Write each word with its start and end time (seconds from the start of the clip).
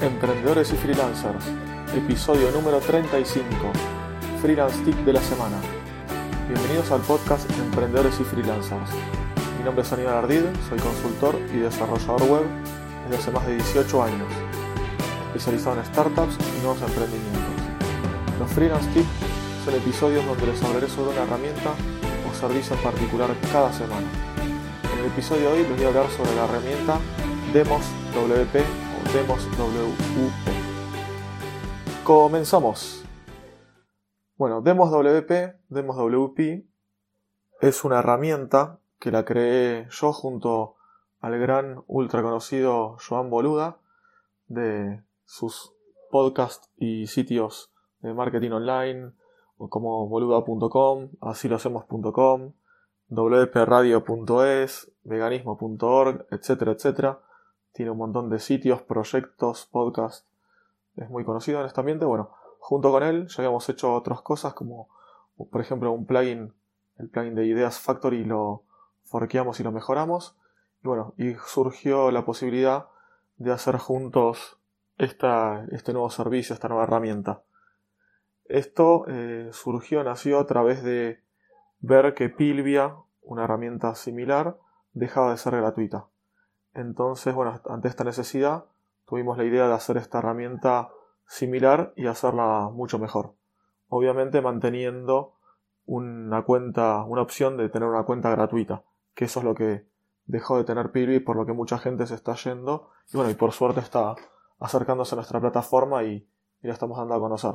Emprendedores 0.00 0.72
y 0.72 0.76
Freelancers, 0.76 1.44
episodio 1.94 2.50
número 2.52 2.78
35, 2.78 3.44
Freelance 4.40 4.78
Tip 4.82 4.94
de 5.04 5.12
la 5.12 5.20
semana. 5.20 5.58
Bienvenidos 6.48 6.90
al 6.90 7.02
podcast 7.02 7.50
Emprendedores 7.50 8.18
y 8.18 8.24
Freelancers. 8.24 8.92
Mi 9.58 9.64
nombre 9.64 9.82
es 9.82 9.92
Aníbal 9.92 10.14
Ardid, 10.14 10.44
soy 10.70 10.78
consultor 10.78 11.38
y 11.52 11.58
desarrollador 11.58 12.22
web 12.22 12.44
desde 13.10 13.22
hace 13.22 13.30
más 13.30 13.46
de 13.46 13.56
18 13.56 14.02
años, 14.02 14.26
especializado 15.26 15.78
en 15.78 15.84
startups 15.84 16.38
y 16.56 16.62
nuevos 16.62 16.80
emprendimientos. 16.80 17.60
Los 18.38 18.50
Freelance 18.52 18.88
Tips 18.94 19.66
son 19.66 19.74
episodios 19.74 20.24
donde 20.24 20.46
les 20.46 20.62
hablaré 20.62 20.88
sobre 20.88 21.10
una 21.10 21.24
herramienta 21.24 21.74
o 22.26 22.34
servicio 22.34 22.74
en 22.74 22.82
particular 22.82 23.28
cada 23.52 23.70
semana. 23.74 24.08
En 24.94 24.98
el 25.00 25.12
episodio 25.12 25.50
de 25.50 25.58
hoy 25.58 25.68
les 25.68 25.76
voy 25.76 25.84
a 25.84 25.88
hablar 25.88 26.10
sobre 26.10 26.34
la 26.36 26.46
herramienta 26.46 26.98
Demos 27.52 27.84
WP 28.14 28.89
Demos 29.12 29.44
WP. 29.58 30.50
Comenzamos. 32.04 33.04
Bueno, 34.36 34.60
Demos 34.62 34.92
WP, 34.92 35.56
Demos 35.68 35.96
WP 35.96 36.64
es 37.60 37.84
una 37.84 37.98
herramienta 37.98 38.78
que 39.00 39.10
la 39.10 39.24
creé 39.24 39.88
yo 39.90 40.12
junto 40.12 40.76
al 41.18 41.40
gran 41.40 41.82
ultra 41.88 42.22
conocido 42.22 42.98
Joan 43.04 43.30
Boluda 43.30 43.78
de 44.46 45.02
sus 45.24 45.74
podcasts 46.12 46.70
y 46.76 47.08
sitios 47.08 47.72
de 48.02 48.14
marketing 48.14 48.52
online 48.52 49.10
como 49.56 50.06
boluda.com, 50.06 51.10
asílohacemos.com, 51.20 52.52
wpradio.es, 53.08 54.92
veganismo.org, 55.02 56.26
etcétera, 56.30 56.70
etcétera 56.70 57.20
tiene 57.80 57.92
un 57.92 57.96
montón 57.96 58.28
de 58.28 58.40
sitios, 58.40 58.82
proyectos, 58.82 59.64
podcasts, 59.72 60.28
es 60.96 61.08
muy 61.08 61.24
conocido 61.24 61.60
en 61.60 61.66
este 61.66 61.80
ambiente. 61.80 62.04
Bueno, 62.04 62.30
junto 62.58 62.90
con 62.90 63.02
él 63.02 63.26
ya 63.28 63.36
habíamos 63.38 63.66
hecho 63.70 63.94
otras 63.94 64.20
cosas 64.20 64.52
como, 64.52 64.90
por 65.50 65.62
ejemplo, 65.62 65.90
un 65.90 66.04
plugin, 66.04 66.52
el 66.98 67.08
plugin 67.08 67.34
de 67.34 67.46
Ideas 67.46 67.80
Factory 67.80 68.22
lo 68.22 68.64
forqueamos 69.04 69.60
y 69.60 69.62
lo 69.62 69.72
mejoramos. 69.72 70.36
Y 70.84 70.88
bueno, 70.88 71.14
y 71.16 71.36
surgió 71.46 72.10
la 72.10 72.26
posibilidad 72.26 72.88
de 73.38 73.50
hacer 73.50 73.78
juntos 73.78 74.58
esta, 74.98 75.64
este 75.72 75.94
nuevo 75.94 76.10
servicio, 76.10 76.52
esta 76.52 76.68
nueva 76.68 76.84
herramienta. 76.84 77.44
Esto 78.44 79.06
eh, 79.08 79.48
surgió, 79.54 80.04
nació 80.04 80.38
a 80.38 80.46
través 80.46 80.82
de 80.82 81.22
ver 81.78 82.12
que 82.12 82.28
Pilvia, 82.28 82.94
una 83.22 83.44
herramienta 83.44 83.94
similar, 83.94 84.58
dejaba 84.92 85.30
de 85.30 85.38
ser 85.38 85.56
gratuita. 85.56 86.10
Entonces, 86.74 87.34
bueno, 87.34 87.60
ante 87.68 87.88
esta 87.88 88.04
necesidad 88.04 88.64
tuvimos 89.06 89.36
la 89.36 89.44
idea 89.44 89.66
de 89.66 89.74
hacer 89.74 89.96
esta 89.96 90.18
herramienta 90.18 90.90
similar 91.26 91.92
y 91.96 92.06
hacerla 92.06 92.70
mucho 92.72 92.98
mejor. 92.98 93.34
Obviamente 93.88 94.40
manteniendo 94.40 95.34
una 95.86 96.42
cuenta, 96.42 97.04
una 97.04 97.22
opción 97.22 97.56
de 97.56 97.68
tener 97.68 97.88
una 97.88 98.04
cuenta 98.04 98.30
gratuita, 98.30 98.84
que 99.14 99.24
eso 99.24 99.40
es 99.40 99.44
lo 99.44 99.54
que 99.54 99.86
dejó 100.26 100.56
de 100.56 100.64
tener 100.64 100.92
Pilvi 100.92 101.18
por 101.20 101.36
lo 101.36 101.46
que 101.46 101.52
mucha 101.52 101.78
gente 101.78 102.06
se 102.06 102.14
está 102.14 102.34
yendo 102.34 102.90
y 103.12 103.16
bueno, 103.16 103.30
y 103.30 103.34
por 103.34 103.52
suerte 103.52 103.80
está 103.80 104.14
acercándose 104.60 105.14
a 105.14 105.16
nuestra 105.16 105.40
plataforma 105.40 106.04
y, 106.04 106.26
la 106.62 106.74
estamos 106.74 106.98
dando 106.98 107.14
a 107.14 107.18
conocer. 107.18 107.54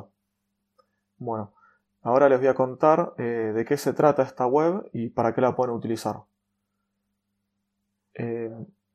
Bueno, 1.18 1.54
ahora 2.02 2.28
les 2.28 2.40
voy 2.40 2.48
a 2.48 2.56
contar 2.56 3.14
eh, 3.18 3.54
de 3.56 3.64
qué 3.64 3.78
se 3.78 3.94
trata 3.94 4.24
esta 4.24 4.48
web 4.48 4.90
y 4.94 5.10
para 5.10 5.34
qué 5.36 5.42
la 5.42 5.56
pueden 5.56 5.76
utilizar. 5.76 6.24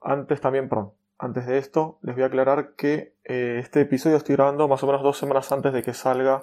Antes 0.00 0.40
también, 0.40 0.68
perdón, 0.68 0.92
antes 1.18 1.46
de 1.46 1.58
esto, 1.58 1.98
les 2.00 2.14
voy 2.14 2.24
a 2.24 2.28
aclarar 2.28 2.74
que 2.74 3.14
eh, 3.24 3.58
este 3.58 3.82
episodio 3.82 4.16
estoy 4.16 4.36
grabando 4.36 4.68
más 4.68 4.82
o 4.82 4.86
menos 4.86 5.02
dos 5.02 5.18
semanas 5.18 5.52
antes 5.52 5.72
de 5.72 5.82
que 5.82 5.92
salga 5.92 6.40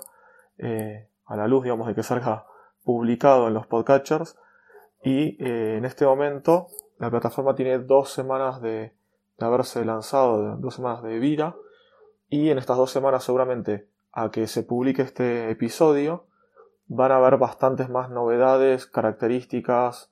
eh, 0.59 1.07
a 1.25 1.35
la 1.35 1.47
luz, 1.47 1.63
digamos, 1.63 1.88
de 1.88 1.96
que 1.96 2.03
salga 2.03 2.46
publicado 2.84 3.47
en 3.47 3.56
los 3.56 3.66
podcatchers. 3.66 4.38
Y 5.03 5.44
eh, 5.44 5.78
en 5.78 5.85
este 5.85 6.06
momento 6.06 6.67
la 7.00 7.09
plataforma 7.09 7.56
tiene 7.56 7.79
dos 7.79 8.12
semanas 8.12 8.62
de, 8.62 8.94
de 9.38 9.46
haberse 9.46 9.84
lanzado, 9.84 10.57
dos 10.57 10.75
semanas 10.75 11.01
de 11.01 11.17
vida. 11.17 11.56
Y 12.29 12.51
en 12.51 12.59
estas 12.59 12.78
dos 12.78 12.91
semanas 12.91 13.23
seguramente 13.23 13.88
a 14.12 14.29
que 14.29 14.47
se 14.47 14.63
publique 14.63 15.01
este 15.01 15.50
episodio 15.50 16.25
van 16.88 17.12
a 17.12 17.17
haber 17.17 17.38
bastantes 17.38 17.90
más 17.90 18.09
novedades, 18.09 18.85
características, 18.85 20.12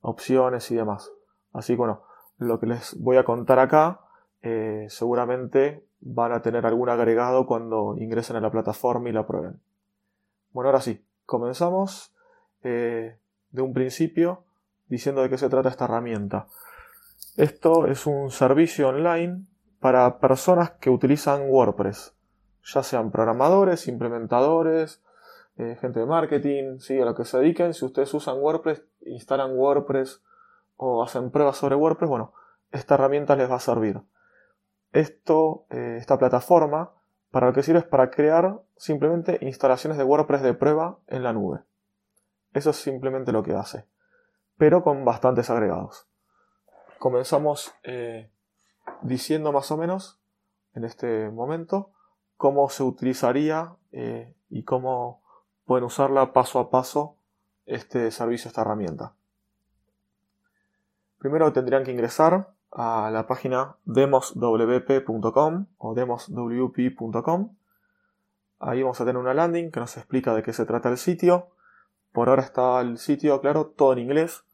opciones 0.00 0.70
y 0.70 0.76
demás. 0.76 1.12
Así 1.52 1.72
que 1.74 1.78
bueno, 1.78 2.02
lo 2.38 2.60
que 2.60 2.66
les 2.66 2.98
voy 2.98 3.16
a 3.16 3.24
contar 3.24 3.58
acá 3.58 4.00
eh, 4.42 4.86
seguramente 4.88 5.84
van 6.00 6.32
a 6.32 6.42
tener 6.42 6.66
algún 6.66 6.88
agregado 6.90 7.46
cuando 7.46 7.96
ingresen 7.98 8.36
a 8.36 8.40
la 8.40 8.50
plataforma 8.50 9.08
y 9.08 9.12
la 9.12 9.26
prueben. 9.26 9.60
Bueno, 10.52 10.68
ahora 10.68 10.80
sí, 10.80 11.04
comenzamos 11.24 12.14
eh, 12.62 13.18
de 13.50 13.62
un 13.62 13.72
principio 13.72 14.44
diciendo 14.86 15.22
de 15.22 15.30
qué 15.30 15.38
se 15.38 15.48
trata 15.48 15.70
esta 15.70 15.86
herramienta. 15.86 16.46
Esto 17.36 17.86
es 17.86 18.06
un 18.06 18.30
servicio 18.30 18.88
online 18.88 19.46
para 19.80 20.18
personas 20.18 20.72
que 20.72 20.90
utilizan 20.90 21.48
WordPress, 21.48 22.14
ya 22.62 22.82
sean 22.82 23.10
programadores, 23.10 23.88
implementadores, 23.88 25.02
eh, 25.56 25.76
gente 25.80 26.00
de 26.00 26.06
marketing, 26.06 26.78
¿sí? 26.78 27.00
a 27.00 27.04
lo 27.04 27.14
que 27.14 27.24
se 27.24 27.38
dediquen. 27.38 27.74
Si 27.74 27.84
ustedes 27.84 28.12
usan 28.14 28.38
WordPress, 28.38 28.84
instalan 29.06 29.56
WordPress 29.56 30.22
o 30.76 31.02
hacen 31.02 31.30
pruebas 31.30 31.56
sobre 31.56 31.76
WordPress, 31.76 32.08
bueno, 32.08 32.32
esta 32.70 32.94
herramienta 32.94 33.36
les 33.36 33.50
va 33.50 33.56
a 33.56 33.60
servir. 33.60 34.00
Esto, 34.92 35.66
eh, 35.70 35.96
esta 35.98 36.18
plataforma, 36.18 36.92
para 37.30 37.46
lo 37.46 37.52
que 37.52 37.62
sirve 37.62 37.80
es 37.80 37.84
para 37.84 38.10
crear 38.10 38.60
simplemente 38.76 39.38
instalaciones 39.40 39.98
de 39.98 40.04
WordPress 40.04 40.42
de 40.42 40.54
prueba 40.54 40.98
en 41.08 41.22
la 41.22 41.32
nube. 41.32 41.60
Eso 42.52 42.70
es 42.70 42.76
simplemente 42.76 43.32
lo 43.32 43.42
que 43.42 43.54
hace, 43.54 43.86
pero 44.56 44.82
con 44.84 45.04
bastantes 45.04 45.50
agregados. 45.50 46.08
Comenzamos 46.98 47.74
eh, 47.82 48.30
diciendo 49.02 49.52
más 49.52 49.70
o 49.72 49.76
menos 49.76 50.20
en 50.74 50.84
este 50.84 51.30
momento 51.30 51.92
cómo 52.36 52.68
se 52.68 52.82
utilizaría 52.82 53.74
eh, 53.92 54.34
y 54.48 54.64
cómo 54.64 55.22
pueden 55.64 55.84
usarla 55.84 56.32
paso 56.32 56.58
a 56.58 56.70
paso 56.70 57.16
este 57.66 58.10
servicio, 58.10 58.48
esta 58.48 58.60
herramienta. 58.60 59.14
Primero 61.24 61.50
tendrían 61.54 61.84
que 61.84 61.90
ingresar 61.90 62.50
a 62.70 63.10
la 63.10 63.26
página 63.26 63.76
demoswp.com 63.86 65.66
o 65.78 65.94
demoswp.com. 65.94 67.56
Ahí 68.58 68.82
vamos 68.82 69.00
a 69.00 69.06
tener 69.06 69.16
una 69.16 69.32
landing 69.32 69.70
que 69.70 69.80
nos 69.80 69.96
explica 69.96 70.34
de 70.34 70.42
qué 70.42 70.52
se 70.52 70.66
trata 70.66 70.90
el 70.90 70.98
sitio. 70.98 71.48
Por 72.12 72.28
ahora 72.28 72.42
está 72.42 72.78
el 72.82 72.98
sitio, 72.98 73.40
claro, 73.40 73.68
todo 73.68 73.94
en 73.94 74.00
inglés. 74.00 74.44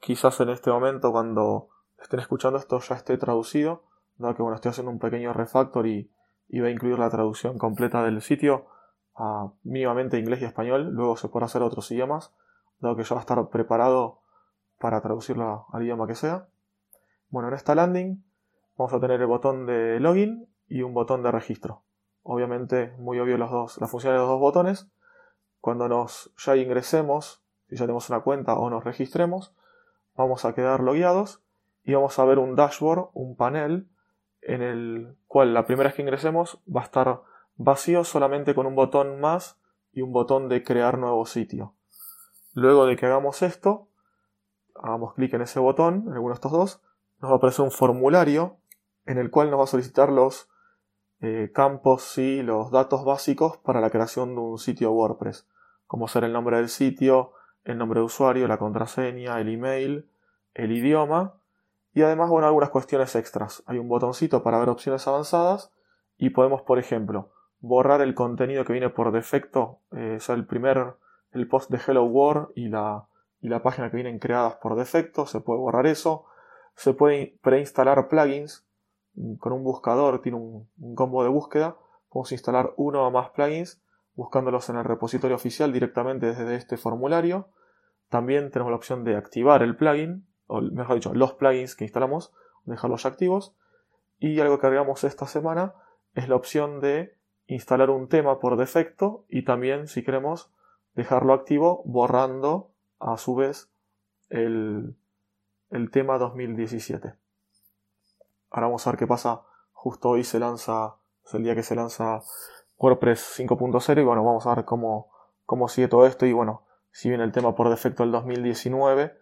Quizás 0.00 0.38
en 0.40 0.50
este 0.50 0.70
momento, 0.70 1.12
cuando 1.12 1.70
estén 1.98 2.20
escuchando 2.20 2.58
esto, 2.58 2.78
ya 2.78 2.96
esté 2.96 3.16
traducido. 3.16 3.84
Dado 4.18 4.34
que 4.34 4.42
bueno, 4.42 4.56
estoy 4.56 4.68
haciendo 4.68 4.92
un 4.92 4.98
pequeño 4.98 5.32
refactor 5.32 5.86
y, 5.86 6.12
y 6.50 6.60
a 6.60 6.68
incluir 6.68 6.98
la 6.98 7.08
traducción 7.08 7.56
completa 7.56 8.04
del 8.04 8.20
sitio 8.20 8.66
a 9.16 9.50
mínimamente 9.62 10.18
inglés 10.18 10.42
y 10.42 10.44
español. 10.44 10.90
Luego 10.90 11.16
se 11.16 11.28
podrá 11.28 11.46
hacer 11.46 11.62
otros 11.62 11.90
idiomas. 11.90 12.34
Dado 12.80 12.96
que 12.96 13.04
ya 13.04 13.14
va 13.14 13.22
a 13.22 13.24
estar 13.24 13.48
preparado 13.48 14.27
para 14.78 15.00
traducirlo 15.00 15.66
al 15.72 15.82
idioma 15.82 16.06
que 16.06 16.14
sea. 16.14 16.48
Bueno, 17.30 17.48
en 17.48 17.54
esta 17.54 17.74
landing 17.74 18.22
vamos 18.76 18.92
a 18.92 19.00
tener 19.00 19.20
el 19.20 19.26
botón 19.26 19.66
de 19.66 20.00
login 20.00 20.48
y 20.68 20.82
un 20.82 20.94
botón 20.94 21.22
de 21.22 21.30
registro. 21.30 21.82
Obviamente, 22.22 22.94
muy 22.98 23.18
obvio 23.18 23.38
los 23.38 23.50
dos, 23.50 23.80
la 23.80 23.88
función 23.88 24.12
de 24.12 24.18
los 24.18 24.28
dos 24.28 24.40
botones. 24.40 24.88
Cuando 25.60 25.88
nos 25.88 26.32
ya 26.36 26.56
ingresemos, 26.56 27.42
si 27.68 27.76
ya 27.76 27.84
tenemos 27.84 28.08
una 28.10 28.20
cuenta 28.20 28.54
o 28.54 28.70
nos 28.70 28.84
registremos, 28.84 29.54
vamos 30.16 30.44
a 30.44 30.54
quedar 30.54 30.80
logueados 30.80 31.42
y 31.84 31.94
vamos 31.94 32.18
a 32.18 32.24
ver 32.24 32.38
un 32.38 32.54
dashboard, 32.54 33.10
un 33.14 33.36
panel, 33.36 33.88
en 34.42 34.62
el 34.62 35.16
cual 35.26 35.54
la 35.54 35.66
primera 35.66 35.88
vez 35.88 35.96
que 35.96 36.02
ingresemos 36.02 36.60
va 36.74 36.82
a 36.82 36.84
estar 36.84 37.22
vacío 37.56 38.04
solamente 38.04 38.54
con 38.54 38.66
un 38.66 38.74
botón 38.74 39.20
más 39.20 39.58
y 39.92 40.02
un 40.02 40.12
botón 40.12 40.48
de 40.48 40.62
crear 40.62 40.98
nuevo 40.98 41.26
sitio. 41.26 41.74
Luego 42.54 42.86
de 42.86 42.96
que 42.96 43.06
hagamos 43.06 43.42
esto, 43.42 43.88
hagamos 44.82 45.14
clic 45.14 45.34
en 45.34 45.42
ese 45.42 45.60
botón, 45.60 46.04
en 46.06 46.14
alguno 46.14 46.30
de 46.30 46.34
estos 46.34 46.52
dos, 46.52 46.82
nos 47.20 47.30
va 47.30 47.34
a 47.34 47.38
aparecer 47.38 47.64
un 47.64 47.70
formulario 47.70 48.58
en 49.06 49.18
el 49.18 49.30
cual 49.30 49.50
nos 49.50 49.60
va 49.60 49.64
a 49.64 49.68
solicitar 49.68 50.10
los 50.10 50.48
eh, 51.20 51.50
campos 51.52 52.16
y 52.18 52.42
los 52.42 52.70
datos 52.70 53.04
básicos 53.04 53.56
para 53.58 53.80
la 53.80 53.90
creación 53.90 54.34
de 54.34 54.40
un 54.40 54.58
sitio 54.58 54.92
WordPress, 54.92 55.48
como 55.86 56.08
ser 56.08 56.24
el 56.24 56.32
nombre 56.32 56.58
del 56.58 56.68
sitio, 56.68 57.32
el 57.64 57.78
nombre 57.78 58.00
de 58.00 58.06
usuario, 58.06 58.46
la 58.46 58.58
contraseña, 58.58 59.40
el 59.40 59.48
email, 59.48 60.08
el 60.54 60.72
idioma 60.72 61.34
y 61.92 62.02
además 62.02 62.30
bueno, 62.30 62.46
algunas 62.46 62.70
cuestiones 62.70 63.16
extras. 63.16 63.62
Hay 63.66 63.78
un 63.78 63.88
botoncito 63.88 64.42
para 64.42 64.58
ver 64.58 64.68
opciones 64.68 65.06
avanzadas 65.08 65.72
y 66.16 66.30
podemos, 66.30 66.62
por 66.62 66.78
ejemplo, 66.78 67.30
borrar 67.60 68.00
el 68.00 68.14
contenido 68.14 68.64
que 68.64 68.72
viene 68.72 68.90
por 68.90 69.10
defecto, 69.10 69.80
eh, 69.92 70.18
sea, 70.20 70.34
el 70.34 70.46
primer, 70.46 70.94
el 71.32 71.48
post 71.48 71.70
de 71.70 71.80
Hello 71.84 72.04
World 72.04 72.50
y 72.54 72.68
la, 72.68 73.08
y 73.40 73.48
la 73.48 73.62
página 73.62 73.90
que 73.90 73.96
vienen 73.96 74.18
creadas 74.18 74.56
por 74.56 74.76
defecto, 74.76 75.26
se 75.26 75.40
puede 75.40 75.60
borrar 75.60 75.86
eso. 75.86 76.26
Se 76.74 76.92
puede 76.92 77.38
preinstalar 77.42 78.08
plugins 78.08 78.64
con 79.38 79.52
un 79.52 79.64
buscador, 79.64 80.22
tiene 80.22 80.38
un, 80.38 80.94
combo 80.94 81.22
de 81.22 81.28
búsqueda, 81.28 81.76
podemos 82.08 82.32
instalar 82.32 82.72
uno 82.76 83.06
o 83.06 83.10
más 83.10 83.30
plugins 83.30 83.82
buscándolos 84.14 84.68
en 84.68 84.76
el 84.76 84.84
repositorio 84.84 85.36
oficial 85.36 85.72
directamente 85.72 86.26
desde 86.26 86.56
este 86.56 86.76
formulario. 86.76 87.48
También 88.08 88.50
tenemos 88.50 88.70
la 88.70 88.76
opción 88.76 89.04
de 89.04 89.16
activar 89.16 89.62
el 89.62 89.76
plugin, 89.76 90.26
o 90.46 90.60
mejor 90.60 90.96
dicho, 90.96 91.14
los 91.14 91.34
plugins 91.34 91.76
que 91.76 91.84
instalamos, 91.84 92.32
dejarlos 92.64 93.06
activos. 93.06 93.54
Y 94.18 94.40
algo 94.40 94.58
que 94.58 94.66
agregamos 94.66 95.04
esta 95.04 95.26
semana 95.26 95.74
es 96.14 96.28
la 96.28 96.34
opción 96.34 96.80
de 96.80 97.16
instalar 97.46 97.90
un 97.90 98.08
tema 98.08 98.40
por 98.40 98.56
defecto 98.56 99.24
y 99.28 99.44
también, 99.44 99.86
si 99.86 100.02
queremos, 100.02 100.50
dejarlo 100.94 101.32
activo 101.32 101.82
borrando 101.84 102.72
a 102.98 103.16
su 103.16 103.34
vez 103.34 103.70
el, 104.30 104.96
el 105.70 105.90
tema 105.90 106.18
2017. 106.18 107.14
Ahora 108.50 108.66
vamos 108.66 108.86
a 108.86 108.90
ver 108.90 108.98
qué 108.98 109.06
pasa. 109.06 109.42
Justo 109.72 110.10
hoy 110.10 110.24
se 110.24 110.38
lanza, 110.38 110.96
es 111.24 111.34
el 111.34 111.44
día 111.44 111.54
que 111.54 111.62
se 111.62 111.74
lanza 111.74 112.20
WordPress 112.78 113.38
5.0 113.38 114.00
y 114.00 114.04
bueno, 114.04 114.24
vamos 114.24 114.46
a 114.46 114.54
ver 114.54 114.64
cómo, 114.64 115.10
cómo 115.44 115.68
sigue 115.68 115.88
todo 115.88 116.06
esto 116.06 116.26
y 116.26 116.32
bueno, 116.32 116.64
si 116.90 117.08
viene 117.08 117.24
el 117.24 117.32
tema 117.32 117.54
por 117.54 117.68
defecto 117.68 118.02
del 118.02 118.12
2019, 118.12 119.16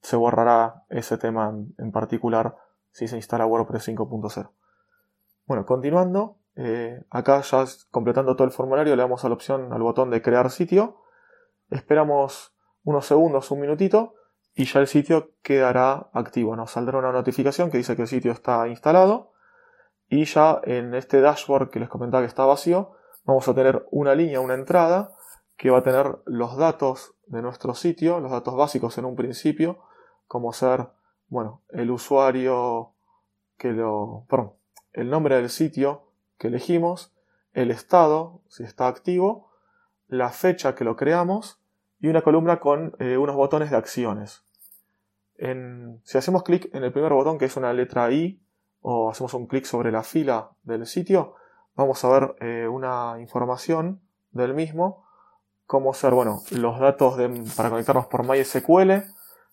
se 0.00 0.16
borrará 0.16 0.84
ese 0.88 1.18
tema 1.18 1.54
en, 1.78 1.92
particular 1.92 2.56
si 2.90 3.08
se 3.08 3.16
instala 3.16 3.46
WordPress 3.46 3.88
5.0. 3.88 4.50
Bueno, 5.46 5.66
continuando, 5.66 6.38
eh, 6.56 7.04
acá 7.10 7.40
ya 7.40 7.64
completando 7.90 8.34
todo 8.36 8.46
el 8.46 8.52
formulario 8.52 8.96
le 8.96 9.02
damos 9.02 9.24
a 9.24 9.28
la 9.28 9.34
opción 9.34 9.72
al 9.72 9.82
botón 9.82 10.10
de 10.10 10.20
crear 10.22 10.50
sitio, 10.50 11.02
esperamos 11.70 12.51
unos 12.84 13.06
segundos, 13.06 13.50
un 13.50 13.60
minutito 13.60 14.14
y 14.54 14.64
ya 14.64 14.80
el 14.80 14.86
sitio 14.86 15.32
quedará 15.42 16.10
activo. 16.12 16.56
Nos 16.56 16.72
saldrá 16.72 16.98
una 16.98 17.12
notificación 17.12 17.70
que 17.70 17.78
dice 17.78 17.96
que 17.96 18.02
el 18.02 18.08
sitio 18.08 18.32
está 18.32 18.68
instalado 18.68 19.32
y 20.08 20.24
ya 20.24 20.60
en 20.64 20.94
este 20.94 21.20
dashboard 21.20 21.70
que 21.70 21.80
les 21.80 21.88
comentaba 21.88 22.22
que 22.22 22.28
está 22.28 22.44
vacío 22.44 22.92
vamos 23.24 23.48
a 23.48 23.54
tener 23.54 23.86
una 23.90 24.14
línea, 24.14 24.40
una 24.40 24.54
entrada 24.54 25.12
que 25.56 25.70
va 25.70 25.78
a 25.78 25.82
tener 25.82 26.18
los 26.26 26.56
datos 26.56 27.14
de 27.26 27.40
nuestro 27.40 27.74
sitio, 27.74 28.20
los 28.20 28.30
datos 28.30 28.56
básicos 28.56 28.98
en 28.98 29.04
un 29.04 29.16
principio, 29.16 29.78
como 30.26 30.52
ser, 30.52 30.88
bueno, 31.28 31.62
el 31.70 31.90
usuario 31.90 32.94
que 33.56 33.70
lo, 33.72 34.26
el 34.92 35.08
nombre 35.08 35.36
del 35.36 35.50
sitio 35.50 36.08
que 36.38 36.48
elegimos, 36.48 37.14
el 37.52 37.70
estado, 37.70 38.40
si 38.48 38.64
está 38.64 38.88
activo, 38.88 39.50
la 40.08 40.30
fecha 40.30 40.74
que 40.74 40.84
lo 40.84 40.96
creamos 40.96 41.61
y 42.02 42.08
una 42.08 42.20
columna 42.22 42.58
con 42.58 42.94
eh, 42.98 43.16
unos 43.16 43.36
botones 43.36 43.70
de 43.70 43.76
acciones. 43.76 44.44
si 46.04 46.18
hacemos 46.18 46.42
clic 46.42 46.68
en 46.74 46.82
el 46.82 46.92
primer 46.92 47.12
botón, 47.12 47.38
que 47.38 47.44
es 47.44 47.56
una 47.56 47.72
letra 47.72 48.10
I, 48.10 48.42
o 48.80 49.08
hacemos 49.08 49.32
un 49.34 49.46
clic 49.46 49.64
sobre 49.64 49.92
la 49.92 50.02
fila 50.02 50.50
del 50.64 50.84
sitio, 50.86 51.36
vamos 51.76 52.04
a 52.04 52.08
ver 52.08 52.34
eh, 52.40 52.66
una 52.66 53.16
información 53.20 54.00
del 54.32 54.52
mismo, 54.52 55.06
como 55.64 55.94
ser, 55.94 56.12
bueno, 56.12 56.40
los 56.50 56.80
datos 56.80 57.14
para 57.56 57.70
conectarnos 57.70 58.06
por 58.08 58.28
MySQL 58.28 59.04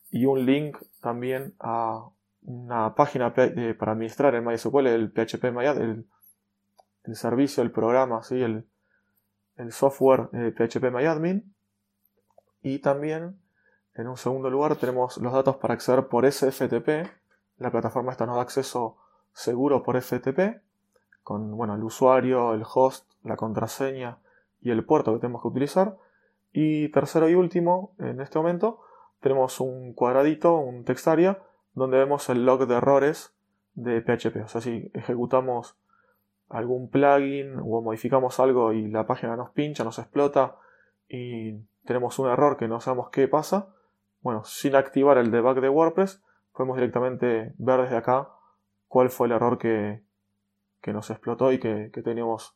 y 0.09 0.25
un 0.25 0.43
link 0.43 0.75
también 1.01 1.53
a 1.59 2.09
una 2.41 2.95
página 2.95 3.31
eh, 3.37 3.75
para 3.77 3.91
administrar 3.91 4.33
en 4.33 4.43
MySQL 4.43 4.87
el 4.87 5.11
PHP 5.11 5.43
el, 5.43 6.07
el 7.03 7.15
servicio, 7.15 7.61
el 7.61 7.71
programa, 7.71 8.23
¿sí? 8.23 8.41
el, 8.41 8.65
el 9.57 9.71
software 9.71 10.29
PHP 10.31 10.91
MyAdmin 10.91 11.53
y 12.61 12.79
también, 12.79 13.39
en 13.95 14.07
un 14.07 14.17
segundo 14.17 14.49
lugar, 14.49 14.75
tenemos 14.75 15.17
los 15.17 15.33
datos 15.33 15.57
para 15.57 15.73
acceder 15.73 16.07
por 16.07 16.29
SFTP. 16.29 17.09
La 17.57 17.71
plataforma 17.71 18.11
esta 18.11 18.25
nos 18.25 18.35
da 18.35 18.41
acceso 18.41 18.97
seguro 19.33 19.83
por 19.83 20.01
FTP, 20.01 20.61
con 21.23 21.55
bueno, 21.55 21.75
el 21.75 21.83
usuario, 21.83 22.53
el 22.53 22.63
host, 22.63 23.09
la 23.23 23.35
contraseña 23.35 24.17
y 24.61 24.71
el 24.71 24.83
puerto 24.83 25.13
que 25.13 25.19
tenemos 25.19 25.41
que 25.41 25.47
utilizar. 25.47 25.97
Y 26.51 26.89
tercero 26.89 27.29
y 27.29 27.35
último, 27.35 27.93
en 27.99 28.21
este 28.21 28.37
momento, 28.39 28.81
tenemos 29.21 29.59
un 29.59 29.93
cuadradito, 29.93 30.55
un 30.55 30.83
textaria, 30.83 31.39
donde 31.73 31.97
vemos 31.97 32.29
el 32.29 32.45
log 32.45 32.67
de 32.67 32.75
errores 32.75 33.33
de 33.75 34.01
PHP. 34.01 34.43
O 34.43 34.47
sea, 34.47 34.61
si 34.61 34.91
ejecutamos 34.93 35.75
algún 36.49 36.89
plugin 36.89 37.59
o 37.59 37.81
modificamos 37.81 38.39
algo 38.39 38.73
y 38.73 38.87
la 38.87 39.05
página 39.05 39.35
nos 39.35 39.51
pincha, 39.51 39.83
nos 39.83 39.99
explota 39.99 40.55
y 41.09 41.53
tenemos 41.85 42.19
un 42.19 42.29
error 42.29 42.55
que 42.55 42.67
no 42.67 42.79
sabemos 42.79 43.09
qué 43.09 43.27
pasa, 43.27 43.67
bueno, 44.21 44.43
sin 44.43 44.75
activar 44.75 45.17
el 45.17 45.31
debug 45.31 45.59
de 45.59 45.69
WordPress, 45.69 46.21
podemos 46.53 46.77
directamente 46.77 47.53
ver 47.57 47.81
desde 47.81 47.97
acá 47.97 48.29
cuál 48.87 49.09
fue 49.09 49.27
el 49.27 49.33
error 49.33 49.57
que, 49.57 50.01
nos 50.85 51.09
explotó 51.09 51.51
y 51.51 51.59
que, 51.59 51.89
teníamos 52.03 52.55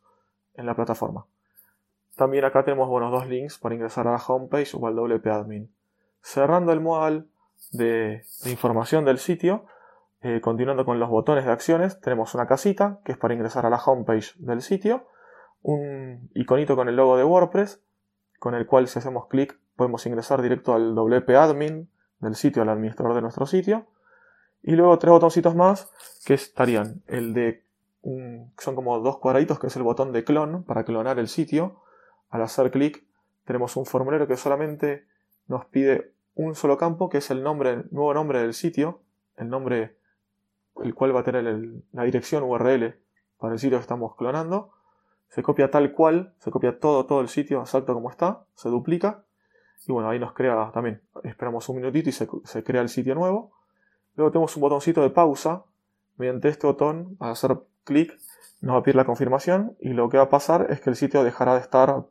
en 0.55 0.65
la 0.65 0.75
plataforma. 0.75 1.25
También 2.15 2.45
acá 2.45 2.63
tenemos 2.63 2.89
bueno, 2.89 3.09
dos 3.11 3.27
links 3.27 3.57
para 3.57 3.75
ingresar 3.75 4.07
a 4.07 4.11
la 4.11 4.17
homepage 4.17 4.75
o 4.75 4.87
al 4.87 4.95
WP 4.95 5.27
admin. 5.27 5.73
Cerrando 6.21 6.71
el 6.71 6.79
modal 6.79 7.27
de, 7.71 8.23
información 8.45 9.05
del 9.05 9.19
sitio, 9.19 9.65
eh, 10.21 10.41
continuando 10.41 10.85
con 10.85 10.99
los 10.99 11.09
botones 11.09 11.45
de 11.45 11.51
acciones, 11.51 11.99
tenemos 12.01 12.33
una 12.33 12.47
casita 12.47 12.99
que 13.03 13.13
es 13.13 13.17
para 13.17 13.33
ingresar 13.33 13.65
a 13.65 13.69
la 13.69 13.77
homepage 13.77 14.33
del 14.37 14.61
sitio, 14.61 15.07
un 15.61 16.29
iconito 16.33 16.75
con 16.75 16.89
el 16.89 16.95
logo 16.95 17.17
de 17.17 17.23
WordPress, 17.23 17.81
con 18.43 18.55
el 18.55 18.65
cual 18.65 18.89
si 18.89 18.99
hacemos 18.99 19.27
clic 19.27 19.57
podemos 19.77 20.05
ingresar 20.05 20.41
directo 20.41 20.73
al 20.73 20.95
WP 20.95 21.29
admin 21.29 21.87
del 22.19 22.35
sitio, 22.35 22.61
al 22.61 22.67
administrador 22.67 23.15
de 23.15 23.21
nuestro 23.21 23.45
sitio. 23.45 23.85
Y 24.61 24.73
luego 24.73 24.99
tres 24.99 25.11
botoncitos 25.11 25.55
más 25.55 25.89
que 26.25 26.33
estarían 26.33 27.01
el 27.07 27.33
de 27.33 27.63
son 28.01 28.75
como 28.75 28.99
dos 28.99 29.19
cuadraditos 29.19 29.59
que 29.59 29.67
es 29.67 29.75
el 29.77 29.83
botón 29.83 30.11
de 30.11 30.25
clon 30.25 30.65
para 30.65 30.83
clonar 30.83 31.19
el 31.19 31.29
sitio. 31.29 31.79
Al 32.31 32.41
hacer 32.41 32.69
clic 32.69 33.05
tenemos 33.45 33.77
un 33.77 33.85
formulario 33.85 34.27
que 34.27 34.35
solamente 34.35 35.05
nos 35.47 35.63
pide 35.63 36.11
un 36.35 36.53
solo 36.53 36.77
campo 36.77 37.07
que 37.07 37.19
es 37.19 37.31
el 37.31 37.43
nombre, 37.43 37.85
nuevo 37.91 38.13
nombre 38.13 38.41
del 38.41 38.53
sitio, 38.53 38.99
el 39.37 39.47
nombre 39.47 39.95
el 40.83 40.93
cual 40.93 41.15
va 41.15 41.21
a 41.21 41.23
tener 41.23 41.45
la 41.93 42.03
dirección 42.03 42.43
URL 42.43 42.93
para 43.37 43.53
el 43.53 43.59
sitio 43.59 43.77
que 43.77 43.83
estamos 43.83 44.17
clonando 44.17 44.73
se 45.33 45.41
copia 45.41 45.71
tal 45.71 45.93
cual, 45.93 46.31
se 46.37 46.51
copia 46.51 46.77
todo, 46.77 47.07
todo 47.07 47.19
el 47.19 47.27
sitio 47.27 47.59
exacto 47.61 47.95
como 47.95 48.11
está, 48.11 48.45
se 48.53 48.69
duplica 48.69 49.23
y 49.87 49.91
bueno, 49.91 50.07
ahí 50.07 50.19
nos 50.19 50.33
crea 50.33 50.69
también, 50.71 51.01
esperamos 51.23 51.67
un 51.69 51.77
minutito 51.77 52.09
y 52.09 52.11
se, 52.11 52.63
crea 52.63 52.81
el 52.83 52.89
sitio 52.89 53.15
nuevo. 53.15 53.51
Luego 54.15 54.31
tenemos 54.31 54.55
un 54.55 54.61
botoncito 54.61 55.01
de 55.01 55.09
pausa, 55.09 55.63
mediante 56.17 56.49
este 56.49 56.67
botón, 56.67 57.17
al 57.19 57.31
hacer 57.31 57.57
clic, 57.83 58.15
nos 58.61 58.75
va 58.75 58.79
a 58.79 58.83
pedir 58.83 58.95
la 58.95 59.05
confirmación 59.05 59.75
y 59.79 59.89
lo 59.89 60.07
que 60.07 60.17
va 60.17 60.25
a 60.25 60.29
pasar 60.29 60.67
es 60.69 60.79
que 60.81 60.91
el 60.91 60.95
sitio 60.95 61.23
dejará 61.23 61.55
de 61.55 61.61
estar 61.61 62.05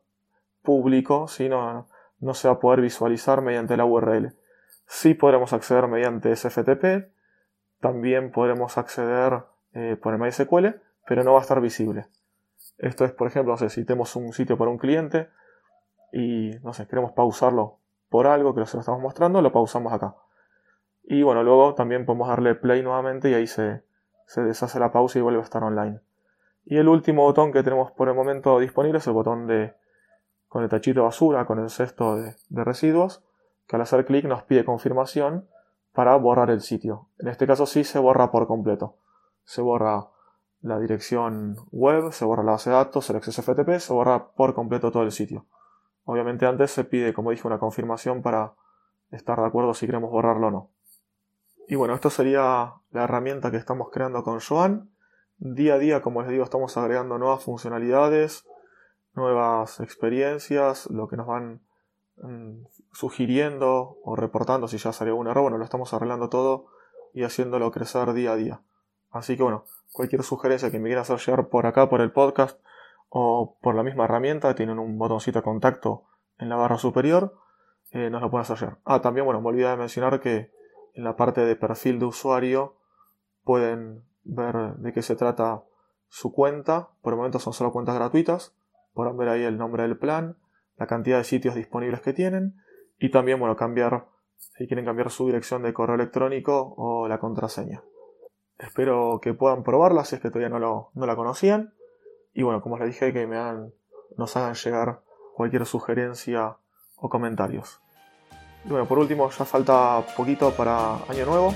público, 0.62 1.28
si 1.28 1.48
no, 1.48 1.86
no 2.18 2.34
se 2.34 2.48
va 2.48 2.54
a 2.54 2.58
poder 2.58 2.80
visualizar 2.80 3.40
mediante 3.40 3.76
la 3.76 3.84
URL. 3.84 4.34
Sí 4.86 5.14
podremos 5.14 5.52
acceder 5.52 5.86
mediante 5.86 6.34
SFTP, 6.34 7.08
también 7.78 8.32
podremos 8.32 8.76
acceder 8.78 9.44
eh, 9.74 9.96
por 10.02 10.12
el 10.12 10.18
MySQL, 10.18 10.82
pero 11.06 11.22
no 11.22 11.34
va 11.34 11.38
a 11.38 11.42
estar 11.42 11.60
visible. 11.60 12.08
Esto 12.78 13.04
es, 13.04 13.12
por 13.12 13.28
ejemplo, 13.28 13.56
si 13.56 13.84
tenemos 13.84 14.16
un 14.16 14.32
sitio 14.32 14.58
para 14.58 14.70
un 14.70 14.78
cliente 14.78 15.28
y, 16.12 16.50
no 16.62 16.72
sé, 16.72 16.86
queremos 16.86 17.12
pausarlo 17.12 17.78
por 18.08 18.26
algo 18.26 18.54
que 18.54 18.66
se 18.66 18.76
lo 18.76 18.80
estamos 18.80 19.00
mostrando, 19.00 19.40
lo 19.40 19.52
pausamos 19.52 19.92
acá. 19.92 20.14
Y 21.04 21.22
bueno, 21.22 21.42
luego 21.42 21.74
también 21.74 22.04
podemos 22.04 22.28
darle 22.28 22.54
play 22.54 22.82
nuevamente 22.82 23.30
y 23.30 23.34
ahí 23.34 23.46
se, 23.46 23.82
deshace 24.36 24.78
la 24.78 24.92
pausa 24.92 25.18
y 25.18 25.22
vuelve 25.22 25.40
a 25.40 25.44
estar 25.44 25.62
online. 25.62 26.00
Y 26.64 26.76
el 26.76 26.88
último 26.88 27.22
botón 27.22 27.52
que 27.52 27.62
tenemos 27.62 27.90
por 27.92 28.08
el 28.08 28.14
momento 28.14 28.58
disponible 28.58 28.98
es 28.98 29.06
el 29.06 29.14
botón 29.14 29.46
de 29.46 29.74
con 30.48 30.62
el 30.62 30.68
tachito 30.68 31.00
de 31.00 31.04
basura, 31.04 31.46
con 31.46 31.58
el 31.58 31.70
cesto 31.70 32.16
de, 32.16 32.36
de 32.50 32.64
residuos, 32.64 33.24
que 33.66 33.76
al 33.76 33.82
hacer 33.82 34.04
clic 34.04 34.26
nos 34.26 34.42
pide 34.42 34.66
confirmación 34.66 35.48
para 35.92 36.14
borrar 36.16 36.50
el 36.50 36.60
sitio. 36.60 37.08
En 37.18 37.28
este 37.28 37.46
caso 37.46 37.64
sí 37.64 37.84
se 37.84 37.98
borra 37.98 38.30
por 38.30 38.46
completo. 38.46 38.96
Se 39.44 39.62
borra 39.62 40.08
la 40.62 40.78
dirección 40.78 41.56
web, 41.70 42.12
se 42.12 42.24
borra 42.24 42.44
la 42.44 42.52
base 42.52 42.70
de 42.70 42.76
datos, 42.76 43.10
el 43.10 43.16
acceso 43.16 43.42
FTP, 43.42 43.78
se 43.78 43.92
borra 43.92 44.28
por 44.28 44.54
completo 44.54 44.90
todo 44.90 45.02
el 45.02 45.12
sitio. 45.12 45.44
Obviamente 46.04 46.46
antes 46.46 46.70
se 46.70 46.84
pide, 46.84 47.12
como 47.12 47.30
dije, 47.30 47.46
una 47.46 47.58
confirmación 47.58 48.22
para 48.22 48.54
estar 49.10 49.38
de 49.38 49.46
acuerdo 49.46 49.74
si 49.74 49.86
queremos 49.86 50.10
borrarlo 50.10 50.48
o 50.48 50.50
no. 50.50 50.70
Y 51.68 51.74
bueno, 51.76 51.94
esto 51.94 52.10
sería 52.10 52.74
la 52.90 53.04
herramienta 53.04 53.50
que 53.50 53.56
estamos 53.56 53.88
creando 53.90 54.22
con 54.22 54.40
Joan. 54.40 54.90
Día 55.38 55.74
a 55.74 55.78
día, 55.78 56.02
como 56.02 56.22
les 56.22 56.30
digo, 56.30 56.44
estamos 56.44 56.76
agregando 56.76 57.18
nuevas 57.18 57.42
funcionalidades, 57.42 58.44
nuevas 59.14 59.80
experiencias, 59.80 60.88
lo 60.90 61.08
que 61.08 61.16
nos 61.16 61.26
van 61.26 61.60
mm, 62.16 62.64
sugiriendo 62.92 63.96
o 64.02 64.16
reportando 64.16 64.68
si 64.68 64.78
ya 64.78 64.92
salió 64.92 65.16
un 65.16 65.26
error. 65.26 65.42
Bueno, 65.42 65.58
lo 65.58 65.64
estamos 65.64 65.92
arreglando 65.92 66.28
todo 66.28 66.66
y 67.14 67.24
haciéndolo 67.24 67.70
crecer 67.70 68.12
día 68.12 68.32
a 68.32 68.36
día. 68.36 68.60
Así 69.12 69.36
que 69.36 69.42
bueno, 69.42 69.64
cualquier 69.92 70.22
sugerencia 70.22 70.70
que 70.70 70.78
me 70.78 70.88
quieran 70.88 71.02
hacer 71.02 71.18
llegar 71.18 71.48
por 71.48 71.66
acá, 71.66 71.88
por 71.88 72.00
el 72.00 72.10
podcast 72.10 72.58
o 73.08 73.56
por 73.60 73.74
la 73.74 73.82
misma 73.82 74.04
herramienta, 74.04 74.54
tienen 74.54 74.78
un 74.78 74.98
botoncito 74.98 75.40
de 75.40 75.42
contacto 75.44 76.04
en 76.38 76.48
la 76.48 76.56
barra 76.56 76.78
superior, 76.78 77.36
eh, 77.90 78.08
nos 78.10 78.22
lo 78.22 78.30
pueden 78.30 78.42
hacer 78.42 78.58
llegar. 78.58 78.78
Ah, 78.84 79.02
también, 79.02 79.26
bueno, 79.26 79.40
me 79.40 79.48
olvidé 79.48 79.68
de 79.68 79.76
mencionar 79.76 80.20
que 80.20 80.50
en 80.94 81.04
la 81.04 81.14
parte 81.14 81.42
de 81.42 81.56
perfil 81.56 81.98
de 81.98 82.06
usuario 82.06 82.74
pueden 83.44 84.02
ver 84.24 84.76
de 84.76 84.92
qué 84.92 85.02
se 85.02 85.14
trata 85.14 85.62
su 86.08 86.32
cuenta. 86.32 86.88
Por 87.02 87.12
el 87.12 87.18
momento 87.18 87.38
son 87.38 87.52
solo 87.52 87.72
cuentas 87.72 87.94
gratuitas. 87.94 88.54
Podrán 88.94 89.16
ver 89.16 89.28
ahí 89.28 89.42
el 89.42 89.58
nombre 89.58 89.82
del 89.82 89.98
plan, 89.98 90.36
la 90.76 90.86
cantidad 90.86 91.18
de 91.18 91.24
sitios 91.24 91.54
disponibles 91.54 92.00
que 92.00 92.12
tienen 92.12 92.56
y 92.98 93.10
también, 93.10 93.38
bueno, 93.38 93.56
cambiar, 93.56 94.06
si 94.36 94.66
quieren 94.66 94.84
cambiar 94.84 95.10
su 95.10 95.26
dirección 95.26 95.62
de 95.62 95.72
correo 95.72 95.96
electrónico 95.96 96.74
o 96.76 97.08
la 97.08 97.18
contraseña. 97.18 97.82
Espero 98.62 99.18
que 99.20 99.34
puedan 99.34 99.64
probarla 99.64 100.04
si 100.04 100.14
es 100.14 100.22
que 100.22 100.28
todavía 100.28 100.48
no, 100.48 100.60
lo, 100.60 100.90
no 100.94 101.04
la 101.04 101.16
conocían. 101.16 101.74
Y 102.32 102.42
bueno, 102.44 102.62
como 102.62 102.78
les 102.78 102.86
dije, 102.88 103.12
que 103.12 103.26
me 103.26 103.36
nos 104.16 104.36
hagan 104.36 104.54
llegar 104.54 105.00
cualquier 105.34 105.66
sugerencia 105.66 106.56
o 106.96 107.08
comentarios. 107.08 107.80
Y 108.64 108.68
bueno, 108.68 108.86
por 108.86 108.98
último, 108.98 109.28
ya 109.30 109.44
falta 109.44 110.04
poquito 110.16 110.52
para 110.52 110.94
Año 111.08 111.26
Nuevo, 111.26 111.52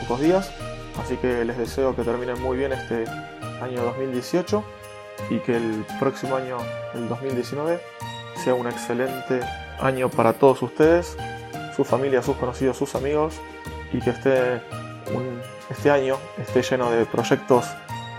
pocos 0.00 0.20
días, 0.20 0.50
así 0.98 1.16
que 1.18 1.44
les 1.44 1.58
deseo 1.58 1.94
que 1.94 2.02
terminen 2.02 2.40
muy 2.40 2.56
bien 2.56 2.72
este 2.72 3.04
año 3.60 3.82
2018 3.82 4.64
y 5.28 5.38
que 5.40 5.56
el 5.56 5.84
próximo 6.00 6.36
año, 6.36 6.56
el 6.94 7.08
2019, 7.08 7.80
sea 8.36 8.54
un 8.54 8.66
excelente 8.66 9.40
año 9.78 10.08
para 10.08 10.32
todos 10.32 10.62
ustedes, 10.62 11.18
su 11.76 11.84
familia, 11.84 12.22
sus 12.22 12.36
conocidos, 12.36 12.78
sus 12.78 12.94
amigos 12.94 13.38
y 13.92 14.00
que 14.00 14.10
esté 14.10 14.62
este 15.70 15.90
año 15.90 16.16
esté 16.38 16.62
lleno 16.62 16.90
de 16.90 17.06
proyectos 17.06 17.66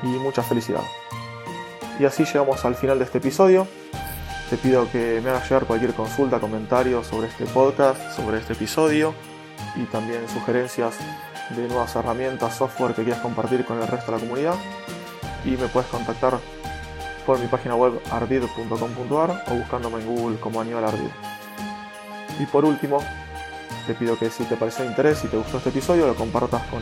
y 0.02 0.08
mucha 0.08 0.44
felicidad. 0.44 0.84
Y 2.00 2.06
así 2.06 2.26
llegamos 2.26 2.64
al 2.66 2.76
final 2.76 2.98
de 3.00 3.06
este 3.06 3.20
episodio. 3.20 3.68
Te 4.50 4.58
pido 4.58 4.90
que 4.92 5.22
me 5.24 5.30
hagas 5.30 5.44
llegar 5.44 5.66
cualquier 5.66 5.94
consulta, 5.94 6.40
comentario 6.40 7.04
sobre 7.04 7.28
este 7.28 7.46
podcast, 7.46 8.16
sobre 8.16 8.40
este 8.40 8.54
episodio 8.54 9.14
y 9.76 9.84
también 9.86 10.28
sugerencias 10.30 10.96
de 11.56 11.68
nuevas 11.68 11.96
herramientas, 11.96 12.56
software 12.56 12.94
que 12.94 13.04
quieras 13.04 13.22
compartir 13.22 13.66
con 13.66 13.82
el 13.82 13.88
resto 13.88 14.12
de 14.12 14.18
la 14.18 14.24
comunidad. 14.24 14.56
Y 15.46 15.52
me 15.52 15.68
puedes 15.68 15.90
contactar 15.90 16.40
por 17.26 17.40
mi 17.40 17.48
página 17.48 17.76
web 17.76 18.00
ardid.com.ar 18.12 19.44
o 19.48 19.56
buscándome 19.56 20.02
en 20.02 20.08
Google 20.08 20.40
como 20.40 20.62
Aníbal 20.62 20.86
Ardid. 20.86 21.12
Y 22.40 22.46
por 22.46 22.66
último, 22.66 23.00
te 23.88 23.94
pido 23.94 24.18
que 24.18 24.30
si 24.30 24.44
te 24.46 24.56
pareció 24.56 24.84
de 24.84 24.92
interés 24.92 25.24
y 25.24 25.28
te 25.28 25.38
gustó 25.38 25.58
este 25.58 25.70
episodio, 25.70 26.08
lo 26.08 26.16
compartas 26.16 26.62
con 26.68 26.82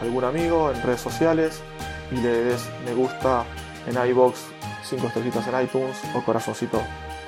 algún 0.00 0.24
amigo 0.24 0.70
en 0.70 0.82
redes 0.82 1.00
sociales 1.00 1.62
y 2.10 2.16
le 2.16 2.44
des 2.44 2.68
me 2.84 2.94
gusta 2.94 3.44
en 3.86 3.96
iBox, 4.10 4.38
5 4.84 5.06
estrellitas 5.06 5.46
en 5.48 5.62
iTunes 5.62 5.96
o 6.14 6.22
corazoncito 6.22 6.80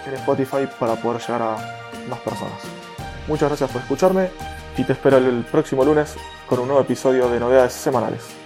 en 0.06 0.14
Spotify 0.14 0.68
para 0.78 0.96
poder 0.96 1.20
llegar 1.20 1.42
a 1.42 1.56
más 2.08 2.18
personas. 2.20 2.60
Muchas 3.26 3.48
gracias 3.48 3.70
por 3.70 3.82
escucharme 3.82 4.30
y 4.76 4.84
te 4.84 4.92
espero 4.92 5.18
el 5.18 5.44
próximo 5.44 5.84
lunes 5.84 6.16
con 6.46 6.58
un 6.60 6.68
nuevo 6.68 6.82
episodio 6.82 7.28
de 7.28 7.40
novedades 7.40 7.72
semanales. 7.72 8.39